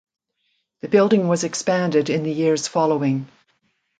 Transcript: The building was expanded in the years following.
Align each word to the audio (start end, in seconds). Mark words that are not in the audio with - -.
The 0.81 0.87
building 0.87 1.27
was 1.27 1.43
expanded 1.43 2.09
in 2.09 2.23
the 2.23 2.31
years 2.31 2.67
following. 2.67 3.27